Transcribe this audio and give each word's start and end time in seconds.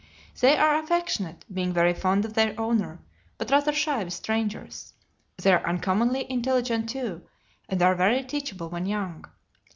They 0.39 0.57
are 0.57 0.79
affectionate, 0.79 1.45
being 1.53 1.73
very 1.73 1.93
fond 1.93 2.25
of 2.25 2.33
their 2.33 2.59
owner, 2.59 3.01
but 3.37 3.51
rather 3.51 3.71
shy 3.71 4.03
with 4.03 4.13
strangers. 4.13 4.93
They 5.37 5.53
are 5.53 5.63
uncommonly 5.63 6.25
intelligent, 6.27 6.89
too, 6.89 7.21
and 7.69 7.83
are 7.83 7.93
very 7.93 8.23
teachable 8.23 8.71
when 8.71 8.87
young. 8.87 9.25